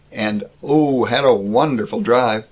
[0.13, 1.03] and "Oh!
[1.05, 2.39] Had won derful drive!"